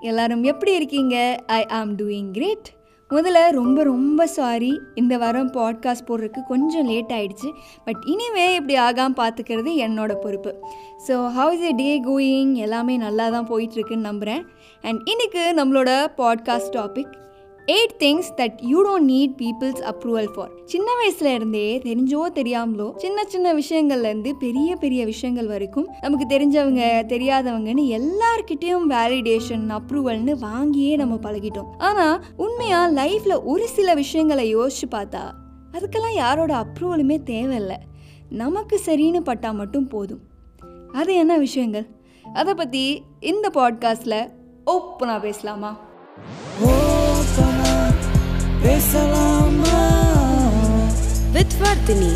எல்லாரும் 0.00 0.42
எப்படி 0.42 0.74
இருக்கீங்க? 0.74 1.36
ஐ 1.46 1.66
ஆம் 1.66 1.96
டூயிங் 1.96 2.30
கிரேட் 2.30 2.78
முதல்ல 3.10 3.50
ரொம்ப 3.50 3.82
ரொம்ப 3.82 4.26
சாரி 4.26 4.80
இந்த 4.94 5.18
வாரம் 5.18 5.52
பாட்காஸ்ட் 5.52 6.08
போடுறதுக்கு 6.08 6.38
கொஞ்சம் 6.48 6.86
லேட் 6.86 7.12
ஆகிடுச்சு 7.12 7.52
பட் 7.84 7.96
இனிமே 8.04 8.54
இப்படி 8.54 8.74
ஆகாமல் 8.74 9.16
பார்த்துக்கிறது 9.16 9.74
என்னோட 9.76 10.14
பொறுப்பு. 10.14 10.64
So 11.08 11.10
how 11.10 11.50
is 11.50 11.62
a 11.62 11.70
day 11.70 12.02
going 12.02 12.52
எல்லாமே 12.52 12.96
நல்லா 12.96 13.28
தான் 13.28 13.48
போயிட்டுருக்குன்னு 13.48 13.96
நம்புகிறேன் 13.96 14.46
அண்ட் 14.82 15.00
இன்றைக்கு 15.04 15.52
நம்மளோட 15.56 16.06
podcast 16.16 16.72
topic 16.72 17.19
eight 17.70 18.02
things 18.02 18.30
that 18.36 18.54
you 18.58 18.84
don't 18.84 19.10
need 19.10 19.34
people's 19.38 19.90
approval 19.90 20.32
for 20.32 20.50
சின்ன 20.64 20.90
வயசுல 21.00 21.24
இருந்தே 21.24 21.78
தெரிஞ்சோ 21.78 22.22
தெரியாமலோ 22.34 22.96
சின்ன 22.96 23.24
சின்ன 23.24 23.54
விஷயங்கள்ல 23.54 24.04
இருந்து 24.04 24.36
பெரிய 24.36 24.76
பெரிய 24.76 25.04
விஷயங்கள் 25.04 25.46
வரைக்கும் 25.46 25.88
நமக்கு 26.00 26.38
தெரிஞ்சவங்க 26.38 26.82
தெரியாதவங்கன்னு 27.12 28.00
எல்லார்கிட்டயும் 28.00 28.86
வேலிடேஷன் 28.88 29.78
அப்ரூவல்னு 29.78 30.34
வாங்கியே 30.42 30.96
நம்ம 30.96 31.14
பழகிட்டோம். 31.22 31.66
ஆனா 31.78 32.22
உண்மையா 32.36 32.88
லைஃப்ல 32.88 33.44
ஒரு 33.44 33.68
சில 33.68 33.94
விஷயங்களை 33.94 34.56
யோசிச்சு 34.56 34.86
பார்த்தா 34.90 35.30
அதுக்கெல்லாம் 35.72 36.14
யாரோட 36.14 36.66
அப்ரூவலுமே 36.66 37.22
தேவையில்லை. 37.22 37.76
நமக்கு 38.30 38.80
சரின்னு 38.84 39.20
பட்டா 39.20 39.50
மட்டும் 39.50 39.88
போதும். 39.88 40.20
அது 40.92 41.14
என்ன 41.14 41.36
விஷயங்கள்? 41.36 41.86
அதை 42.34 42.54
பற்றி 42.54 43.02
இந்த 43.20 43.50
பாட்காஸ்டில் 43.54 44.30
ஓப்பனாக 44.66 45.20
பேசலாமா? 45.20 45.78
ஓ! 46.62 46.89
பேசலாமா 48.62 49.78
with 51.34 51.52
Vardhini. 51.60 52.12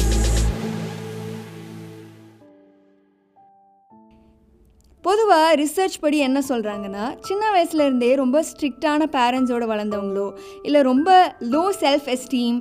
பொதுவாக 5.04 5.56
ரிசர்ச் 5.56 5.96
படி 6.00 6.18
என்ன 6.18 6.38
சொல்கிறாங்கன்னா 6.48 7.04
சின்ன 7.20 7.42
வயசுலேருந்தே 7.54 8.14
ரொம்ப 8.14 8.42
ஸ்ட்ரிக்டான 8.42 9.06
பேரண்ட்ஸோடு 9.12 9.66
வளர்ந்தவங்களோ 9.66 10.26
இல்லை 10.62 10.82
ரொம்ப 10.82 11.10
லோ 11.50 11.64
செல்ஃப் 11.80 12.06
எஸ்டீம் 12.06 12.58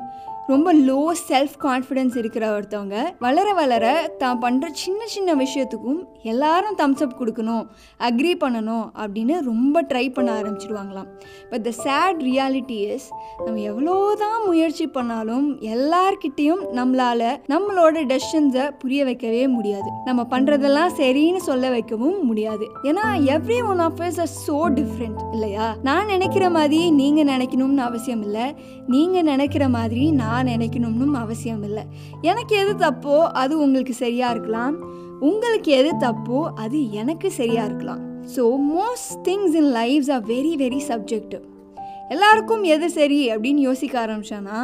ரொம்ப 0.51 0.69
லோ 0.87 1.01
செல்ஃப் 1.27 1.53
கான்ஃபிடென்ஸ் 1.65 2.15
இருக்கிற 2.21 2.45
ஒருத்தவங்க 2.55 2.97
வளர 3.19 3.47
வளர 3.53 3.85
தான் 4.21 4.41
பண்ணுற 4.43 4.69
சின்ன 4.81 5.05
சின்ன 5.05 5.35
விஷயத்துக்கும் 5.35 6.01
எல்லாரும் 6.31 6.77
தம்ஸ்அப் 6.81 7.19
கொடுக்கணும் 7.19 7.63
அக்ரி 8.07 8.33
பண்ணணும் 8.41 8.85
அப்படின்னு 9.03 9.35
ரொம்ப 9.51 9.83
ட்ரை 9.91 10.03
பண்ண 10.15 10.29
ஆரம்பிச்சிடுவாங்களாம் 10.39 11.07
but 11.51 11.63
the 11.67 11.71
sad 11.85 12.19
reality 12.29 12.79
is 12.95 13.07
நம்ம 13.45 13.61
எவ்வளோ 13.71 13.95
தான் 14.23 14.39
முயற்சி 14.49 14.87
பண்ணாலும் 14.87 15.47
எல்லார்கிட்டேயும் 15.75 16.63
நம்மளால் 16.79 17.25
நம்மளோட 17.53 18.03
டெசிஷன்ஸை 18.11 18.65
புரிய 18.83 19.01
வைக்கவே 19.09 19.41
முடியாது. 19.55 19.89
நம்ம 20.09 20.21
பண்ணுறதெல்லாம் 20.33 20.93
சரின்னு 20.99 21.41
சொல்ல 21.49 21.69
வைக்கவும் 21.69 22.19
முடியாது. 22.25 22.65
ஏன்னா 22.89 23.05
every 23.37 23.59
one 23.71 23.81
of 23.87 24.03
us 24.09 24.19
are 24.25 24.31
so 24.45 24.59
different 24.79 25.19
இல்லையா? 25.35 25.67
நான் 25.89 26.11
நினைக்கிற 26.13 26.45
மாதிரி 26.49 26.81
நீங்கள் 27.01 27.29
நினைக்கணும்னு 27.33 27.87
அவசியம் 27.89 28.23
இல்லை. 28.27 28.45
நீங்கள் 28.93 29.27
நினைக்கிற 29.31 29.63
மாதிரி 29.79 30.05
நான் 30.21 30.31
நான் 30.33 30.49
நினைக்கணும்னு 30.53 31.21
அவசியம் 31.25 31.63
இல்லை 31.69 31.83
எனக்கு 32.31 32.53
எது 32.63 32.73
தப்போ 32.85 33.15
அது 33.41 33.53
உங்களுக்கு 33.63 33.93
சரியாக 34.03 34.33
இருக்கலாம். 34.35 34.75
உங்களுக்கு 35.29 35.71
எது 35.79 35.91
தப்போ 36.03 36.39
அது 36.63 36.77
எனக்கு 37.01 37.27
சரியாக 37.39 37.67
இருக்கலாம். 37.69 38.01
So 38.35 38.43
most 38.75 39.11
things 39.27 39.55
in 39.61 39.71
life's 39.79 40.11
are 40.15 40.23
very 40.31 40.53
very 40.61 40.79
subjective 40.89 41.43
எல்லாருக்கும் 42.13 42.63
எது 42.73 42.87
சரி 42.97 43.19
அப்படின்னு 43.33 43.61
யோசிக்க 43.67 43.95
ஆரம்பிச்சோன்னா 44.05 44.57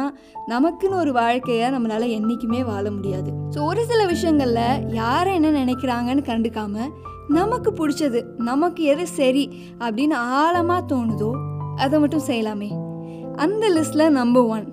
நமக்குன்னு 0.52 0.96
ஒரு 1.02 1.12
வாழ்க்கையை 1.12 1.68
நம்மளால் 1.74 2.06
என்றைக்குமே 2.16 2.60
வாழ 2.70 2.84
முடியாது. 2.96 3.30
ஸோ 3.54 3.60
ஒரு 3.70 3.84
சில 3.90 4.00
விஷயங்களில் 4.12 4.82
யாரை 5.00 5.32
என்ன 5.38 5.52
நினைக்கிறாங்கன்னு 5.62 6.24
கண்டுக்காம 6.30 6.88
நமக்கு 7.38 7.72
பிடிச்சது 7.80 8.22
நமக்கு 8.50 8.82
எது 8.94 9.06
சரி 9.18 9.46
அப்படின்னு 9.84 10.18
ஆழமாக 10.40 10.82
தோணுதோ 10.92 11.30
அதை 11.84 11.98
மட்டும் 12.00 12.28
செய்யலாமே. 12.28 12.70
அந்த 13.44 13.64
லிஸ்ட்டில் 13.76 14.16
number 14.20 14.48
one 14.54 14.66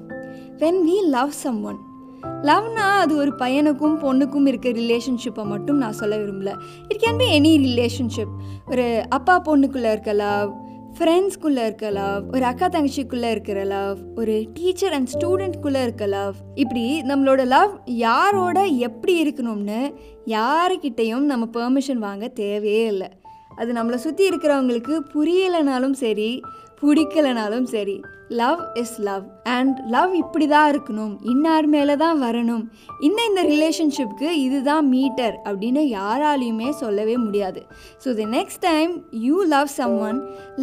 when 0.58 0.80
we 0.88 1.08
love 1.08 1.30
someone 1.64 1.78
லவ்னா 2.24 2.86
அது 3.00 3.16
ஒரு 3.16 3.34
பையனுக்கும் 3.40 3.98
பொண்ணுக்கும் 4.02 4.48
இருக்க 4.48 4.70
ரிலேஷன்ஷிப்பை 4.70 5.46
மட்டும் 5.46 5.78
நான் 5.78 5.94
சொல்ல 5.94 6.18
விரும்பல. 6.18 6.54
It 6.88 7.04
can 7.08 7.18
be 7.18 7.40
any 7.40 7.62
relationship 7.64 8.34
ஒரு 8.70 9.04
அப்பா 9.10 9.42
பொண்ணுக்குள்ளே 9.42 9.92
இருக்க 9.92 10.14
லவ் 10.14 10.54
ஃப்ரெண்ட்ஸ்குள்ளே 10.98 11.62
இருக்க 11.64 11.90
லவ் 11.90 12.24
ஒரு 12.34 12.46
அக்கா 12.46 12.68
தங்கச்சிக்குள்ளே 12.68 13.32
இருக்கிற 13.32 13.64
லவ் 13.64 13.98
ஒரு 14.16 14.46
டீச்சர் 14.54 14.94
அண்ட் 14.94 15.10
ஸ்டூடெண்ட்குள்ளே 15.20 15.82
இருக்க 15.82 16.06
லவ் 16.06 16.36
இப்படி 16.56 17.02
நம்மளோட 17.02 17.46
லவ் 17.46 17.72
யாரோட 17.86 18.64
எப்படி 18.66 19.30
இருக்கணும்னு 19.30 19.94
யாருக்கிட்டேயும் 20.26 21.20
நம்ம 21.20 21.46
பெர்மிஷன் 21.46 21.98
வாங்க 21.98 22.28
தேவையே 22.28 22.86
இல்லை. 22.86 23.08
அது 23.56 23.74
நம்மளை 23.74 23.96
சுற்றி 23.96 24.30
இருக்கிறவங்களுக்கு 24.30 25.00
புரியலைனாலும் 25.14 25.92
சரி 25.92 26.42
பிடிக்கலனாலும் 26.82 27.68
சரி 27.74 27.96
love 28.40 28.60
is 28.82 28.96
love 29.08 29.24
and 29.56 29.78
love 29.94 30.12
இப்படி 30.22 30.46
தான் 30.54 30.68
இருக்கணும் 30.72 31.14
இன்னார் 31.32 31.68
மேலே 31.74 31.96
தான் 32.04 32.18
வரணும். 32.26 32.64
இந்த 33.08 33.20
இந்த 33.30 33.42
ரிலேஷன்ஷிப்க்கு 33.52 34.30
இதுதான் 34.46 34.86
மீட்டர் 34.94 35.36
அப்படின்னு 35.48 35.84
யாராலையுமே 35.98 36.70
சொல்லவே 36.84 37.16
முடியாது. 37.26 37.62
So 38.04 38.16
the 38.20 38.28
next 38.38 38.64
time 38.70 38.94
you 39.26 39.38
love 39.56 39.72
someone 40.10 40.20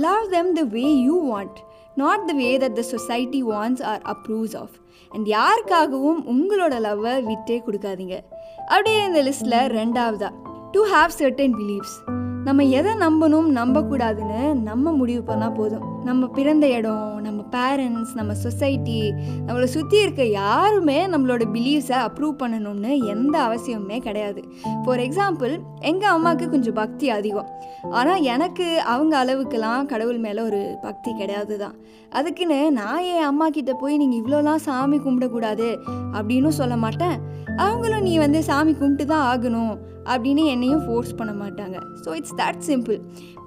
love 0.07 0.25
them 0.37 0.53
the 0.61 0.65
way 0.77 0.87
you 1.09 1.19
want 1.33 1.59
not 2.05 2.25
the 2.31 2.35
way 2.43 2.51
that 2.65 2.79
the 2.81 2.85
society 2.95 3.43
wants 3.53 3.85
or 3.91 4.03
approves 4.15 4.57
of 4.63 4.77
and 5.15 5.29
யாருக்காகவும் 5.39 6.23
உங்களோட 6.35 6.75
லவ்வை 6.89 7.15
விட்டே 7.31 7.59
கொடுக்காதீங்க. 7.67 8.17
அப்படியே 8.73 9.01
இந்த 9.11 9.23
லிஸ்ட்டில் 9.29 9.61
ரெண்டாவதா. 9.81 10.31
டு 10.75 10.87
ஹாவ் 10.93 11.13
சர்டன் 11.19 11.53
பிலீவ்ஸ் 11.59 11.97
நம்ம 12.45 12.63
எதை 12.63 12.93
நம்பணும் 12.93 13.49
நம்பக்கூடாதுன்னு 13.59 14.53
நம்ம 14.53 14.93
முடிவு 14.93 15.35
பண்ணால் 15.35 15.55
போதும். 15.55 15.85
நம்ம 16.05 16.27
பிறந்த 16.27 16.67
இடம் 16.69 17.21
நம்ம 17.21 17.45
பேரண்ட்ஸ் 17.51 18.15
நம்ம 18.15 18.35
சொசைட்டி 18.35 19.13
நம்மளை 19.47 19.65
சுற்றி 19.65 20.01
இருக்க 20.01 20.25
யாருமே 20.25 21.07
நம்மளோட 21.07 21.45
பிலீவ்ஸை 21.53 21.99
அப்ரூவ் 22.07 22.35
பண்ணணும்னு 22.43 23.03
எந்த 23.05 23.39
அவசியமுமே 23.41 23.99
கிடையாது. 23.99 24.43
ஃபார் 24.85 24.99
எக்ஸாம்பிள் 24.99 25.55
எங்கள் 25.81 26.11
அம்மாவுக்கு 26.11 26.49
கொஞ்சம் 26.51 26.75
பக்தி 26.75 27.11
அதிகம். 27.11 27.49
ஆனால் 27.91 28.23
எனக்கு 28.23 28.81
அவங்க 28.81 29.25
அளவுக்கெல்லாம் 29.25 29.87
கடவுள் 29.87 30.19
மேலே 30.19 30.43
ஒரு 30.43 30.79
பக்தி 30.83 31.13
கிடையாது 31.15 31.59
தான் 31.59 31.75
அதுக்குன்னு 32.11 32.71
நான் 32.71 33.03
என் 33.03 33.23
அம்மா 33.23 33.49
கிட்டே 33.49 33.73
போய் 33.81 33.97
நீங்கள் 33.97 34.21
இவ்வளோலாம் 34.21 34.65
சாமி 34.67 34.99
கும்பிடக்கூடாது? 34.99 35.77
அப்படின்னு 36.13 36.49
சொல்ல 36.49 36.77
மாட்டேன். 36.77 37.34
அவங்களும் 37.63 38.03
நீ 38.03 38.19
வந்து 38.19 38.43
சாமி 38.43 38.73
கும்பிட்டு 38.73 39.05
தான் 39.07 39.27
ஆகணும் 39.33 39.75
அப்படின்னு 40.13 40.43
என்னையும் 40.53 40.83
ஃபோர்ஸ் 40.87 41.15
பண்ண 41.19 41.33
மாட்டாங்க. 41.33 41.77
So 42.05 42.15
it's 42.19 42.35
that 42.41 42.63
simple 42.69 42.99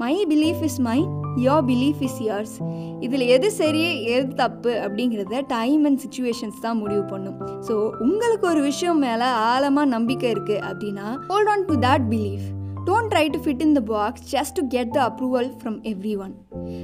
my 0.02 0.26
belief 0.32 0.62
is 0.68 0.80
my 0.80 0.98
your 1.38 1.66
belief 1.66 2.02
is 2.08 2.20
yours 2.28 2.56
இதில் 3.00 3.26
எது 3.28 3.52
சரி 3.52 4.04
எது 4.16 4.28
தப்பு 4.36 4.72
அப்படிங்கிறத 4.86 5.42
டைம் 5.48 5.86
அண்ட் 5.86 6.00
சுச்சுவேஷன்ஸ் 6.06 6.60
தான் 6.62 6.78
முடிவு 6.78 7.04
பண்ணும். 7.04 7.40
ஸோ 7.68 7.74
உங்களுக்கு 8.00 8.48
ஒரு 8.48 8.62
விஷயம் 8.62 9.00
மேலே 9.00 9.24
ஆழமாக 9.24 9.86
நம்பிக்கை 9.96 10.30
இருக்குது 10.36 10.62
அப்படின்னா 10.70 11.08
hold 11.32 11.52
on 11.56 11.66
to 11.66 11.76
that 11.88 12.08
belief 12.14 12.46
don't 12.88 13.12
try 13.14 13.30
to 13.30 13.40
fit 13.46 13.62
in 13.62 13.74
the 13.74 13.80
box 13.80 14.36
just 14.36 14.56
to 14.60 14.68
get 14.68 14.94
the 14.98 15.02
approval 15.10 15.50
from 15.62 15.80
everyone 16.26 16.34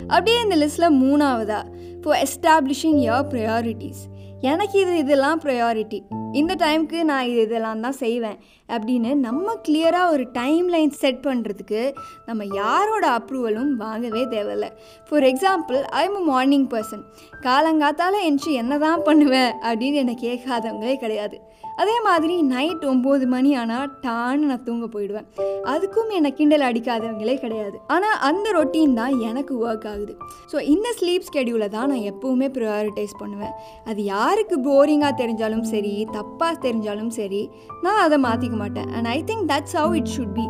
அப்படியே 0.08 0.42
இந்த 0.42 0.56
லிஸ்ட்டில் 0.56 0.98
மூணாவதா? 1.04 1.62
ஃபார் 2.04 2.20
எஸ்டாப்ளிஷிங் 2.26 3.00
யோர் 3.10 3.28
ப்ரையாரிட்டிஸ் 3.34 4.02
எனக்கு 4.42 4.80
இது 4.80 4.98
இதெல்லாம் 4.98 5.40
ப்ரையாரிட்டி 5.40 6.02
இந்த 6.42 6.54
டைமுக்கு 6.56 7.00
நான் 7.04 7.30
இது 7.32 7.42
இதெல்லாம் 7.48 7.84
தான் 7.86 8.00
செய்வேன். 8.04 8.38
அப்படின்னு 8.76 9.12
நம்ம 9.28 9.56
கிளியராக 9.68 10.14
ஒரு 10.16 10.26
டைம் 10.40 10.68
லைன் 10.76 10.94
செட் 11.02 11.22
பண்ணுறதுக்கு 11.28 11.82
நம்ம 12.28 12.46
யாரோட 12.62 13.06
அப்ரூவலும் 13.18 13.72
வாங்கவே 13.86 14.24
தேவையில்ல. 14.36 14.70
For 15.08 15.28
example 15.32 15.80
I 16.02 16.04
am 16.10 16.20
morning 16.34 16.68
person 16.76 17.04
காலங்காத்தால் 17.48 18.20
என்ச்சு 18.30 18.52
என்ன 18.64 18.78
தான் 18.86 19.04
பண்ணுவேன் 19.10 19.52
அப்படின்னு 19.70 20.02
என்னை 20.04 20.18
கேட்காதவங்களே 20.28 20.96
கிடையாது. 21.06 21.40
அதே 21.82 21.96
மாதிரி 22.08 22.34
நைட் 22.54 22.84
ஒம்பது 22.90 23.26
மணி 23.34 23.52
ஆனால் 23.60 23.88
டான்னு 24.04 24.50
நான் 24.50 24.66
தூங்க 24.66 24.86
போயிடுவேன். 24.96 25.28
அதுக்கும் 25.72 26.12
என்னை 26.18 26.32
கிண்டல் 26.40 26.66
அடிக்காதவங்களே 26.68 27.36
கிடையாது. 27.44 27.78
ஆனால் 27.96 28.20
அந்த 28.30 28.48
ரொட்டீன் 28.58 28.94
தான் 29.00 29.14
எனக்கு 29.30 29.54
ஒர்க் 29.66 29.88
ஆகுது. 29.92 30.14
ஸோ 30.52 30.58
இந்த 30.74 30.90
ஸ்லீப் 31.00 31.26
ஸ்கெடியூலை 31.30 31.70
தான் 31.78 31.90
நான் 31.92 32.06
எப்போவுமே 32.12 32.50
ப்ரையாரிட்டைஸ் 32.58 33.16
பண்ணுவேன். 33.22 33.56
அது 33.92 34.04
யாருக்கு 34.14 34.58
போரிங்காக 34.68 35.14
தெரிஞ்சாலும் 35.22 35.66
சரி 35.74 35.94
தப்பாக 36.18 36.62
தெரிஞ்சாலும் 36.68 37.12
சரி 37.20 37.42
நான் 37.86 38.04
அதை 38.06 38.20
மாற்றிக்க 38.28 38.58
மாட்டேன். 38.64 38.90
And 38.96 39.10
I 39.16 39.18
think 39.30 39.46
that's 39.52 39.76
how 39.80 39.94
it 40.00 40.12
should 40.16 40.34
be 40.40 40.46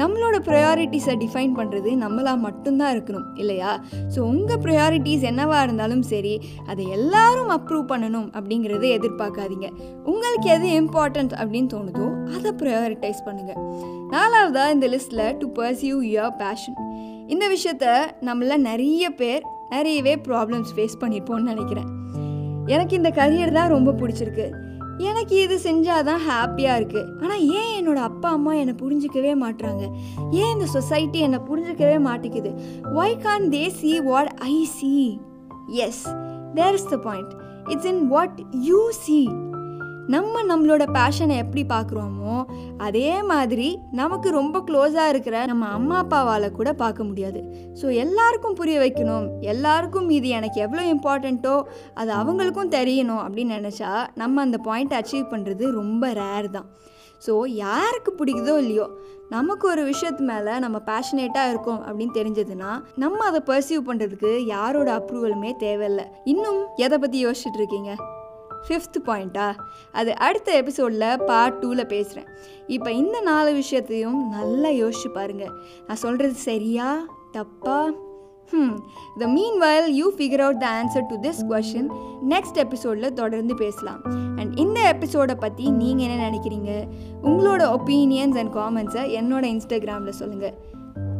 நம்மளோட 0.00 0.36
ப்ரையாரிட்டிஸை 0.48 1.14
டிஃபைன் 1.24 1.54
பண்ணுறது 1.58 1.90
நம்மளாக 2.04 2.38
மட்டும்தான் 2.46 2.92
இருக்கணும் 2.94 3.26
இல்லையா? 3.42 3.72
ஸோ 4.14 4.18
உங்கள் 4.32 4.60
ப்ரையாரிட்டிஸ் 4.66 5.24
என்னவாக 5.30 5.64
இருந்தாலும் 5.66 6.04
சரி 6.12 6.34
அதை 6.72 6.86
எல்லாரும் 6.98 7.52
அப்ரூவ் 7.56 7.86
பண்ணணும் 7.92 8.28
அப்படிங்கிறத 8.38 8.86
எதிர்பார்க்காதீங்க. 8.98 9.68
உங்களுக்கு 10.10 10.48
எது 10.56 10.68
இம்பார்ட்டன்ட் 10.82 11.34
அப்படின்னு 11.40 11.70
தோணுதோ 11.74 12.08
அதை 12.36 12.52
ப்ரையாரிட்டைஸ் 12.62 13.20
பண்ணுங்கள் 13.28 13.60
நாலாவதாக 14.14 14.74
இந்த 14.76 14.86
லிஸ்ட்டில் 14.94 15.26
டு 15.40 15.46
பர்சியூ 15.60 15.96
யுவர் 16.14 16.36
பேஷன் 16.42 16.78
இந்த 17.34 17.44
விஷயத்த 17.54 17.86
நம்மள 18.28 18.56
நிறைய 18.70 19.04
பேர் 19.20 19.42
நிறையவே 19.74 20.14
ப்ராப்ளம்ஸ் 20.28 20.70
ஃபேஸ் 20.76 21.00
பண்ணியிருப்போம்னு 21.00 21.50
நினைக்கிறேன். 21.52 21.88
எனக்கு 22.74 22.94
இந்த 23.00 23.10
கரியர் 23.18 23.56
தான் 23.56 23.72
ரொம்ப 23.74 23.90
பிடிச்சிருக்கு. 24.00 24.46
எனக்கு 25.00 25.42
இது 25.42 25.58
செஞ்சால் 25.58 26.04
தான் 26.04 26.22
ஹாப்பியாக 26.28 26.76
இருக்குது 26.76 27.22
ஆனால் 27.22 27.40
ஏன் 27.40 27.82
என்னோட 27.82 27.96
அப்பா 27.96 28.28
அம்மா 28.28 28.54
என்னை 28.54 28.74
புரிஞ்சிக்கவே 28.82 29.34
மாட்டுறாங்க 29.34 29.84
ஏன் 30.30 30.52
இந்த 30.52 30.66
சொசைட்டி 30.66 31.18
என்னை 31.18 31.38
புரிஞ்சிக்கவே 31.38 31.98
மாட்டேங்குது? 31.98 32.50
Why 32.94 33.18
can't 33.18 33.50
they 33.50 33.68
see 33.68 34.00
what 34.00 34.34
I 34.40 34.64
see 34.64 35.20
as 35.66 36.02
there 36.54 36.74
is 36.74 36.84
the 36.84 36.96
point 36.96 37.32
it's 37.68 37.84
in 37.84 38.08
what 38.08 38.40
you 38.52 38.90
see 38.92 39.28
நம்ம 40.14 40.42
நம்மளோட 40.50 40.84
பேஷனை 40.96 41.34
எப்படி 41.42 41.62
பார்க்குறோமோ 41.72 42.34
அதே 42.86 43.10
மாதிரி 43.30 43.66
நமக்கு 44.00 44.28
ரொம்ப 44.38 44.62
க்ளோஸாக 44.68 45.12
இருக்கிற 45.12 45.36
நம்ம 45.50 45.66
அம்மா 45.78 45.96
அப்பாவால் 46.02 46.46
கூட 46.58 46.70
பார்க்க 46.82 47.08
முடியாது. 47.08 47.40
ஸோ 47.80 47.86
எல்லாருக்கும் 48.04 48.56
புரிய 48.60 48.76
வைக்கணும். 48.84 49.26
எல்லாருக்கும் 49.52 50.08
இது 50.18 50.28
எனக்கு 50.38 50.58
எவ்வளோ 50.66 50.84
இம்பார்ட்டண்ட்டோ 50.94 51.54
அது 52.00 52.10
அவங்களுக்கும் 52.20 52.72
தெரியணும் 52.78 53.22
அப்படின்னு 53.26 53.58
நினச்சா 53.60 53.92
நம்ம 54.22 54.42
அந்த 54.46 54.60
பாயிண்ட்டை 54.68 55.00
அச்சீவ் 55.00 55.32
பண்ணுறது 55.34 55.66
ரொம்ப 55.80 56.12
ரேர் 56.22 56.50
தான். 56.56 56.68
ஸோ 57.26 57.32
யாருக்கு 57.64 58.10
பிடிக்குதோ 58.18 58.56
இல்லையோ 58.64 58.88
நமக்கு 59.36 59.64
ஒரு 59.72 59.82
விஷயத்து 59.92 60.22
மேலே 60.32 60.52
நம்ம 60.64 60.78
பேஷனேட்டாக 60.90 61.50
இருக்கோம் 61.52 61.82
அப்படின்னு 61.86 62.14
தெரிஞ்சதுன்னா 62.20 62.70
நம்ம 63.02 63.24
அதை 63.30 63.40
பர்சீவ் 63.50 63.88
பண்ணுறதுக்கு 63.88 64.30
யாரோட 64.54 64.90
அப்ரூவலுமே 65.00 65.52
தேவையில்லை. 65.64 66.06
இன்னும் 66.34 66.62
எதை 66.86 66.98
பற்றி 66.98 67.20
யோசிச்சுட்டு 67.26 67.60
இருக்கீங்க? 67.62 67.92
ஃபிஃப்த் 68.66 68.98
பாயிண்ட்டா 69.06 69.54
அது 69.92 70.16
அடுத்த 70.16 70.52
எபிசோடில் 70.52 71.18
பார்ட் 71.26 71.64
டூவில் 71.64 71.84
பேசுகிறேன் 71.84 72.28
இப்போ 72.66 72.92
இந்த 72.92 73.20
நாலு 73.20 73.52
விஷயத்தையும் 73.52 74.28
நல்லா 74.28 74.68
யோசிச்சு 74.68 75.08
பாருங்கள் 75.14 75.52
நான் 75.86 75.96
சொல்கிறது 75.96 76.34
சரியா? 76.34 77.06
தப்பா? 77.32 77.92
ம் 78.50 78.76
the 79.18 79.26
meanwhile 79.58 79.92
you 79.92 80.12
figure 80.16 80.40
out 80.40 80.58
the 80.58 80.66
answer 80.66 81.06
to 81.06 81.16
this 81.20 81.42
question 81.48 81.88
next 82.28 82.54
எபிசோடில் 82.54 83.12
தொடர்ந்து 83.12 83.54
பேசலாம். 83.54 84.02
அண்ட் 84.36 84.58
இந்த 84.58 84.80
எபிசோடை 84.80 85.34
பற்றி 85.34 85.70
நீங்கள் 85.70 86.06
என்ன 86.06 86.30
நினைக்கிறீங்க? 86.30 86.88
உங்களோட 87.22 87.78
ஒப்பீனியன்ஸ் 87.78 88.36
அண்ட் 88.38 88.54
காமெண்ட்ஸை 88.54 89.04
என்னோட 89.20 89.44
இன்ஸ்டாகிராமில் 89.44 90.08
சொல்லுங்கள் 90.08 90.54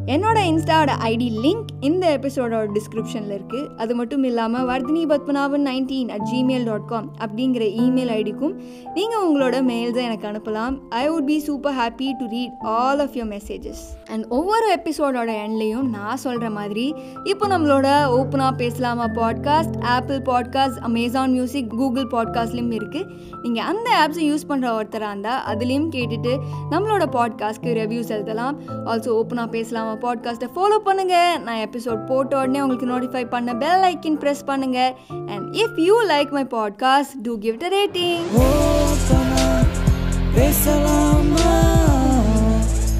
என்னோட 0.09 0.39
இன்ஸ்டாவோட 0.51 0.93
ஐடி 1.05 1.27
லிங்க் 1.43 1.65
இந்த 1.81 2.19
எபிசோடோட 2.19 2.69
டிஸ்கிரிப்ஷனில் 2.75 3.39
இருக்குது 3.39 3.77
அது 3.77 3.95
மட்டும் 3.95 4.23
இல்லாமல் 4.23 4.67
Vardhini 4.67 5.03
Padmanabhan 5.13 5.67
nineteen 5.67 6.09
at 6.09 6.29
Gmail 6.35 6.65
dot 6.65 6.87
com 6.87 7.11
அப்படிங்கிற 7.19 7.65
இமெயில் 7.81 8.13
ஐடிக்கும் 8.13 8.55
நீங்கள் 8.95 9.25
உங்களோட 9.29 9.57
மெயில்ஸை 9.71 10.05
எனக்கு 10.05 10.29
அனுப்பலாம். 10.29 10.79
I 10.89 11.11
would 11.11 11.25
be 11.25 11.39
super 11.39 11.75
happy 11.75 12.13
to 12.19 12.27
read 12.27 12.51
all 12.61 12.99
of 12.99 13.11
your 13.15 13.29
messages 13.29 13.83
and 14.11 14.27
ஒவ்வொரு 14.29 14.79
எபிசோடோட 14.85 15.31
எண்ட்லேயும் 15.47 15.89
நான் 15.89 16.17
சொல்கிற 16.17 16.51
மாதிரி 16.51 16.95
இப்போ 17.25 17.47
நம்மளோட 17.47 17.87
ஓப்பனாக 18.19 18.57
பேசலாமா 18.57 19.05
podcast 19.05 19.83
Apple 19.83 20.19
podcast 20.19 20.79
Amazon 20.79 21.31
music 21.31 21.71
Google 21.71 22.09
பாட்காஸ்ட்லேயும் 22.11 22.81
இருக்குது 22.81 23.07
நீங்கள் 23.43 23.65
அந்த 23.65 24.09
ஆப்ஸை 24.09 24.21
யூஸ் 24.21 24.49
பண்ணுற 24.49 24.81
ஒருத்தராக 24.81 25.11
இருந்தால் 25.11 25.57
அதுலேயும் 25.57 25.91
கேட்டுட்டு 25.95 26.39
நம்மளோட 26.71 27.05
பாட்காஸ்ட்க்கு 27.13 27.77
ரிவ்யூஸ் 27.79 28.09
எழுதலாம். 28.09 28.61
ஆல்சோ 28.87 29.23
ஓப்பனாக 29.23 29.47
பேசலாமா 29.47 29.97
பாட்காஸ்ட்டை 30.01 30.49
ஃபாலோ 30.55 30.79
பண்ணுங்கள் 30.85 31.39
நான் 31.43 31.63
எபிசோட் 31.67 32.03
போட்ட 32.07 32.39
உடனே 32.39 32.61
உங்களுக்கு 32.61 32.93
நோட்டிஃபை 32.93 33.25
பண்ண 33.29 33.55
பெல் 33.55 33.87
ஐக்கின் 33.93 34.21
ப்ரெஸ் 34.23 34.45
பண்ணுங்கள் 34.47 34.93
and 35.31 35.49
if 35.57 35.79
you 35.81 35.97
like 36.09 36.31
my 36.31 36.45
podcast 36.57 37.17
do 37.23 37.35
give 37.39 37.59
the 37.59 37.69
rating 37.79 38.25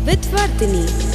with 0.09 0.25
Vardhini. 0.35 1.08